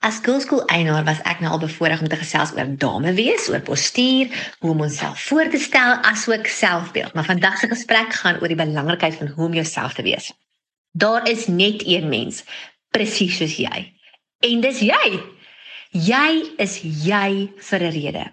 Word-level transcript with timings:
As 0.00 0.16
skoolskool 0.16 0.62
eienaar 0.72 1.04
was 1.04 1.18
ek 1.28 1.42
nou 1.44 1.50
al 1.52 1.60
bevoorreg 1.60 2.00
om 2.00 2.08
te 2.08 2.16
gesels 2.16 2.54
oor 2.56 2.68
dame 2.80 3.10
wees, 3.18 3.50
oor 3.52 3.60
postuur, 3.60 4.32
hoe 4.62 4.70
om 4.72 4.80
onsself 4.86 5.26
voor 5.28 5.50
te 5.52 5.60
stel 5.60 5.98
asook 6.08 6.46
selfbeeld. 6.48 7.12
Maar 7.12 7.28
vandag 7.28 7.58
se 7.60 7.68
gesprek 7.68 8.14
gaan 8.22 8.40
oor 8.40 8.48
die 8.48 8.56
belangrikheid 8.56 9.18
van 9.20 9.28
hoe 9.34 9.46
om 9.50 9.58
jouself 9.58 9.94
te 9.94 10.02
wees. 10.02 10.30
Daar 10.96 11.28
is 11.28 11.46
net 11.46 11.84
een 11.84 12.08
mens 12.08 12.44
presies 12.88 13.36
soos 13.36 13.58
jy. 13.60 13.90
En 14.40 14.64
dis 14.64 14.80
jy. 14.88 15.20
Jy 15.92 16.32
is 16.56 16.80
jy 16.80 17.52
vir 17.68 17.80
'n 17.84 17.92
rede. 17.92 18.24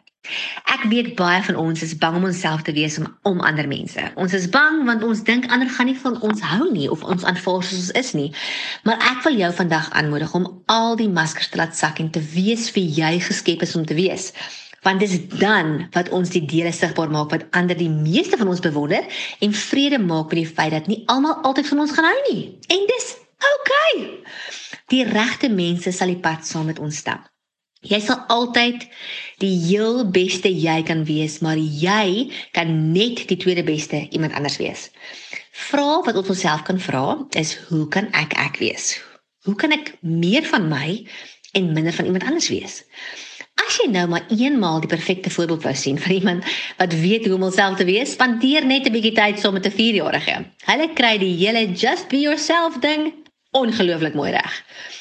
Ek 0.73 0.83
weet 0.91 1.13
baie 1.15 1.39
van 1.43 1.55
ons 1.59 1.81
is 1.85 1.95
bang 1.97 2.17
om 2.19 2.27
onsself 2.29 2.61
te 2.67 2.73
wees 2.75 2.97
om 2.99 3.07
om 3.29 3.41
ander 3.45 3.67
mense. 3.67 4.03
Ons 4.15 4.35
is 4.37 4.49
bang 4.51 4.83
want 4.89 5.03
ons 5.07 5.23
dink 5.27 5.47
ander 5.51 5.69
gaan 5.69 5.89
nie 5.89 5.97
van 6.01 6.19
ons 6.21 6.43
hou 6.51 6.67
nie 6.71 6.89
of 6.91 7.03
ons 7.03 7.23
aanvaar 7.23 7.63
soos 7.63 7.87
ons 7.87 7.91
is 8.01 8.13
nie. 8.17 8.29
Maar 8.83 9.01
ek 9.13 9.23
wil 9.27 9.39
jou 9.39 9.51
vandag 9.59 9.89
aanmoedig 9.99 10.33
om 10.37 10.47
al 10.65 10.95
die 10.99 11.09
maskers 11.09 11.51
te 11.51 11.61
laat 11.61 11.77
sak 11.77 12.01
en 12.03 12.11
te 12.11 12.23
wees 12.33 12.69
wie 12.75 12.87
jy 12.99 13.17
geskep 13.23 13.63
is 13.67 13.75
om 13.79 13.85
te 13.85 13.97
wees. 13.97 14.31
Want 14.85 15.01
dis 15.03 15.17
dan 15.39 15.87
wat 15.95 16.11
ons 16.15 16.31
die 16.35 16.45
dele 16.45 16.71
sigbaar 16.75 17.11
maak 17.11 17.31
wat 17.33 17.47
ander 17.57 17.77
die 17.77 17.91
meeste 17.91 18.37
van 18.39 18.51
ons 18.51 18.63
bewonder 18.63 19.07
en 19.43 19.55
vrede 19.67 19.99
maak 19.99 20.31
met 20.31 20.43
die 20.43 20.53
feit 20.59 20.75
dat 20.75 20.91
nie 20.91 21.03
almal 21.11 21.41
altyd 21.47 21.71
van 21.73 21.83
ons 21.85 21.95
gaan 21.97 22.07
hou 22.11 22.19
nie. 22.29 22.43
En 22.71 22.85
dis 22.91 23.09
oukei. 23.37 23.91
Okay. 23.95 24.55
Die 24.87 25.03
regte 25.03 25.49
mense 25.51 25.91
sal 25.91 26.13
die 26.13 26.21
pad 26.23 26.47
saam 26.47 26.69
met 26.71 26.79
ons 26.79 27.01
stap. 27.03 27.25
Jy 27.87 27.99
sal 28.03 28.23
altyd 28.33 28.83
die 29.41 29.53
heel 29.67 30.03
beste 30.11 30.49
jy 30.51 30.81
kan 30.87 31.05
wees, 31.07 31.39
maar 31.45 31.57
jy 31.57 32.29
kan 32.55 32.71
net 32.91 33.23
die 33.29 33.37
tweede 33.39 33.63
beste 33.67 34.07
iemand 34.09 34.35
anders 34.35 34.57
wees. 34.61 34.89
Vra 35.67 36.01
wat 36.05 36.17
ons 36.19 36.33
onsself 36.33 36.65
kan 36.67 36.81
vra 36.81 37.05
is 37.39 37.55
hoe 37.69 37.85
kan 37.93 38.09
ek 38.17 38.35
ek 38.37 38.59
wees? 38.61 38.97
Hoe 39.47 39.55
kan 39.55 39.71
ek 39.71 39.95
meer 40.01 40.43
van 40.51 40.67
my 40.69 40.99
en 41.55 41.71
minder 41.73 41.95
van 41.95 42.09
iemand 42.09 42.27
anders 42.27 42.49
wees? 42.51 42.81
As 43.57 43.79
jy 43.81 43.87
nou 43.89 44.05
maar 44.11 44.27
eenmaal 44.29 44.83
die 44.83 44.91
perfekte 44.91 45.31
voorbeeld 45.33 45.63
wou 45.65 45.73
sien 45.75 45.97
van 45.99 46.13
iemand 46.13 46.49
wat 46.77 46.93
weet 46.93 47.25
hoe 47.25 47.35
om 47.35 47.47
homself 47.47 47.79
te 47.79 47.87
wees, 47.87 48.13
spandeer 48.13 48.65
net 48.65 48.85
'n 48.85 48.93
bietjie 48.93 49.15
tyd 49.15 49.39
saam 49.39 49.53
met 49.53 49.65
'n 49.65 49.77
4-jarige. 49.79 50.35
Hulle 50.67 50.93
kry 50.93 51.17
die 51.17 51.35
hele 51.39 51.71
just 51.73 52.07
be 52.09 52.19
yourself 52.19 52.77
ding 52.79 53.13
ongelooflik 53.59 54.15
mooi 54.17 54.31
reg. 54.31 54.55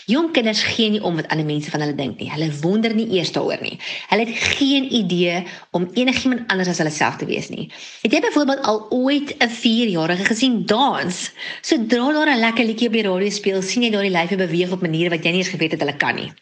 Jong 0.07 0.31
kinders 0.33 0.63
gee 0.63 0.91
nie 0.91 1.03
om 1.03 1.17
wat 1.19 1.29
ander 1.35 1.47
mense 1.47 1.71
van 1.71 1.83
hulle 1.83 1.97
dink 1.99 2.21
nie. 2.21 2.31
Hulle 2.31 2.51
wonder 2.63 2.95
nie 2.95 3.09
eers 3.19 3.33
daaroor 3.35 3.63
nie. 3.63 3.79
Hulle 4.11 4.27
het 4.27 4.45
geen 4.57 4.87
idee 4.95 5.43
om 5.77 5.89
enigiemand 5.99 6.47
anders 6.53 6.71
as 6.73 6.79
hulle 6.83 6.95
self 6.95 7.19
te 7.21 7.27
wees 7.27 7.51
nie. 7.51 7.69
Het 8.05 8.19
jy 8.19 8.23
byvoorbeeld 8.29 8.63
al 8.71 8.81
ooit 8.91 9.35
'n 9.39 9.51
4-jarige 9.61 10.25
gesien 10.31 10.65
dans? 10.67 11.33
Sodra 11.61 12.13
daar 12.13 12.35
'n 12.37 12.41
lekker 12.41 12.65
liedjie 12.65 12.89
op 12.89 12.95
die 12.95 13.03
radio 13.03 13.31
speel, 13.31 13.63
sien 13.63 13.83
jy 13.83 13.91
daardie 13.91 14.17
lyfie 14.19 14.37
beweeg 14.37 14.73
op 14.73 14.81
maniere 14.81 15.11
wat 15.11 15.25
jy 15.25 15.31
nie 15.31 15.43
eens 15.43 15.55
geweet 15.55 15.73
het 15.73 15.81
hulle 15.81 15.97
kan 15.97 16.15
nie 16.15 16.33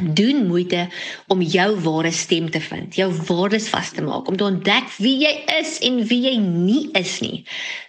doen 0.00 0.46
moeite 0.46 0.86
om 1.28 1.42
jou 1.42 1.80
ware 1.84 2.12
stem 2.12 2.48
te 2.50 2.60
vind, 2.60 2.94
jou 2.96 3.10
waardes 3.28 3.68
vas 3.68 3.90
te 3.92 4.02
maak, 4.02 4.28
om 4.28 4.36
te 4.36 4.46
ontdek 4.46 4.88
wie 4.96 5.18
jy 5.20 5.32
is 5.58 5.76
en 5.84 6.00
wie 6.08 6.22
jy 6.24 6.36
nie 6.40 6.86
is 6.98 7.18
nie. 7.20 7.42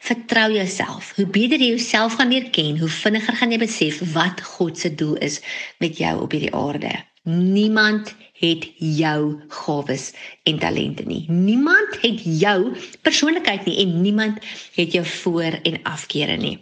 Vertrou 0.04 0.50
jouself. 0.52 1.14
Hoe 1.16 1.26
beter 1.26 1.62
jy 1.62 1.72
jouself 1.78 2.20
gaan 2.20 2.34
leer 2.34 2.50
ken, 2.52 2.80
hoe 2.82 2.92
vinniger 2.92 3.40
gaan 3.40 3.56
jy 3.56 3.62
besef 3.64 4.02
wat 4.14 4.44
God 4.56 4.80
se 4.80 4.92
doel 4.96 5.16
is 5.24 5.40
met 5.80 5.98
jou 6.02 6.18
op 6.26 6.36
hierdie 6.36 6.54
aarde. 6.56 6.92
Niemand 7.24 8.12
het 8.44 8.68
jou 8.76 9.40
gawes 9.48 10.12
en 10.44 10.60
talente 10.60 11.08
nie. 11.08 11.24
Niemand 11.32 12.02
het 12.02 12.20
jou 12.26 12.76
persoonlikheid 13.02 13.64
nie 13.70 13.80
en 13.86 14.02
niemand 14.02 14.44
het 14.76 14.92
jou 14.92 15.06
voor 15.06 15.62
en 15.64 15.80
afkeere 15.88 16.36
nie. 16.38 16.58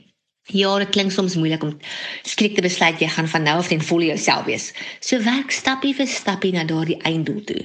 Ja, 0.49 0.71
dit 0.81 0.89
klink 0.89 1.11
soms 1.13 1.35
moeilik 1.37 1.61
om 1.63 1.75
skielik 2.25 2.55
te 2.57 2.63
besluit 2.65 2.99
jy 2.99 3.07
gaan 3.13 3.27
van 3.29 3.43
nou 3.45 3.53
af 3.61 3.67
ten 3.69 3.83
volle 3.85 4.07
jouself 4.09 4.47
wees. 4.49 4.71
So 4.99 5.21
werk 5.21 5.53
stappie 5.53 5.93
vir 5.93 6.09
stappie 6.09 6.49
na 6.55 6.63
daardie 6.65 6.97
einddoel 7.05 7.43
toe. 7.45 7.59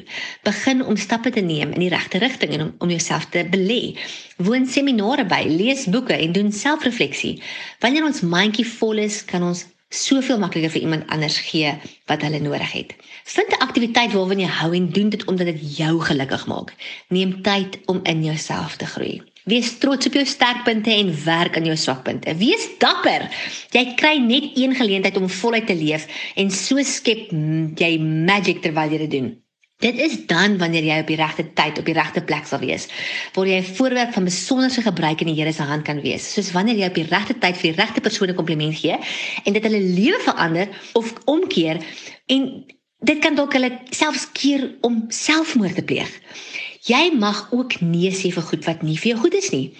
Begin 0.45 0.85
om 0.85 0.99
stappe 1.01 1.33
te 1.33 1.41
neem 1.41 1.73
in 1.73 1.87
die 1.87 1.91
regte 1.91 2.21
rigting 2.21 2.53
en 2.53 2.67
om, 2.67 2.75
om 2.85 2.93
jouself 2.93 3.31
te 3.33 3.47
belê. 3.49 3.97
Woon 4.37 4.69
seminare 4.69 5.25
by, 5.25 5.41
lees 5.49 5.87
boeke 5.89 6.15
en 6.21 6.37
doen 6.37 6.53
selfrefleksie. 6.53 7.41
Wanneer 7.81 8.05
ons 8.05 8.21
mandjie 8.21 8.69
vol 8.77 9.01
is, 9.07 9.23
kan 9.25 9.43
ons 9.49 9.65
soveel 9.89 10.39
makliker 10.39 10.71
vir 10.71 10.83
iemand 10.83 11.07
anders 11.15 11.39
gee 11.39 11.73
wat 12.11 12.23
hulle 12.23 12.41
nodig 12.41 12.73
het. 12.73 12.95
Vind 13.25 13.51
'n 13.51 13.63
aktiwiteit 13.63 14.13
waarvan 14.13 14.41
jy 14.41 14.47
hou 14.47 14.75
en 14.75 14.91
doen 14.91 15.09
dit 15.09 15.25
omdat 15.25 15.47
dit 15.47 15.77
jou 15.77 16.01
gelukkig 16.01 16.47
maak. 16.47 16.75
Neem 17.09 17.43
tyd 17.43 17.79
om 17.87 18.01
in 18.03 18.25
jouself 18.25 18.77
te 18.77 18.87
groei. 18.87 19.23
Wees 19.45 19.79
trots 19.79 20.07
op 20.07 20.13
jou 20.13 20.25
sterkpunte 20.25 20.91
en 20.91 21.25
werk 21.25 21.57
aan 21.57 21.65
jou 21.65 21.77
swakpunte. 21.77 22.35
Wees 22.35 22.69
dapper. 22.79 23.31
Jy 23.71 23.95
kry 23.95 24.17
net 24.19 24.51
een 24.55 24.75
geleentheid 24.75 25.17
om 25.17 25.29
voluit 25.29 25.67
te 25.67 25.75
leef 25.75 26.07
en 26.35 26.51
so 26.51 26.83
skep 26.83 27.31
jy 27.79 27.99
magic 27.99 28.63
terwyl 28.63 28.91
jy 28.91 28.99
dit 28.99 29.11
doen. 29.11 29.46
Dit 29.79 29.99
is 30.01 30.27
dan 30.27 30.57
wanneer 30.59 30.85
jy 30.89 31.01
op 31.03 31.11
die 31.11 31.19
regte 31.21 31.45
tyd 31.53 31.79
op 31.79 31.85
die 31.85 31.95
regte 31.97 32.23
plek 32.25 32.47
sal 32.49 32.63
wees, 32.65 32.87
waar 33.35 33.49
jy 33.49 33.59
'n 33.61 33.75
voorwerp 33.77 34.13
van 34.13 34.25
besonderse 34.25 34.83
gebruik 34.83 35.21
in 35.21 35.29
die 35.29 35.37
Here 35.37 35.53
se 35.53 35.63
hand 35.63 35.85
kan 35.85 36.01
wees, 36.01 36.33
soos 36.33 36.53
wanneer 36.53 36.77
jy 36.77 36.87
op 36.87 36.95
die 36.95 37.09
regte 37.11 37.39
tyd 37.39 37.57
vir 37.57 37.73
die 37.73 37.83
regte 37.83 38.01
persoon 38.01 38.29
'n 38.29 38.35
kompliment 38.35 38.75
gee 38.75 38.97
en 39.45 39.53
dit 39.53 39.63
hulle 39.63 39.81
lewe 39.81 40.21
verander 40.25 40.69
of 40.93 41.13
omkeer 41.25 41.77
en 42.27 42.65
dit 43.01 43.19
kan 43.19 43.35
dalk 43.35 43.53
hulle 43.53 43.79
selfs 43.91 44.33
keer 44.33 44.75
om 44.81 45.05
selfmoord 45.09 45.75
te 45.75 45.85
pleeg. 45.85 46.11
Jy 46.87 47.17
mag 47.19 47.49
ook 47.51 47.81
nee 47.83 48.13
sê 48.15 48.29
vir 48.31 48.45
goed 48.47 48.67
wat 48.69 48.83
nie 48.87 48.95
vir 48.95 49.09
jou 49.11 49.23
goed 49.25 49.35
is 49.35 49.49
nie. 49.51 49.73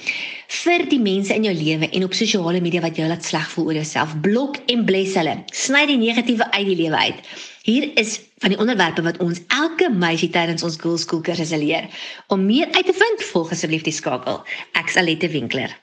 Vir 0.65 0.89
die 0.91 0.99
mense 0.99 1.37
in 1.37 1.47
jou 1.47 1.53
lewe 1.55 1.87
en 1.87 2.07
op 2.07 2.17
sosiale 2.19 2.59
media 2.65 2.83
wat 2.83 2.99
jou 2.99 3.07
laat 3.07 3.23
sleg 3.23 3.47
voel 3.53 3.69
oor 3.71 3.79
jouself, 3.79 4.17
blok 4.25 4.59
en 4.75 4.83
bless 4.89 5.15
hulle. 5.15 5.37
Sny 5.55 5.85
die 5.87 6.01
negatiewe 6.03 6.51
uit 6.51 6.67
die 6.67 6.79
lewe 6.83 7.05
uit. 7.07 7.23
Hier 7.63 7.87
is 8.03 8.19
van 8.43 8.57
die 8.57 8.59
onderwerpe 8.59 9.07
wat 9.07 9.23
ons 9.23 9.39
elke 9.55 9.93
meisie 9.95 10.33
tydens 10.35 10.67
ons 10.67 10.75
skoolskool 10.81 11.23
kursusse 11.23 11.63
leer. 11.63 11.87
Om 12.27 12.43
meer 12.51 12.75
uit 12.75 12.91
te 12.91 12.99
vind, 12.99 13.27
volg 13.31 13.55
asseblief 13.55 13.87
die 13.87 13.95
skakel. 13.95 14.43
Ek 14.75 14.91
Salette 14.91 15.31
Winkler. 15.31 15.79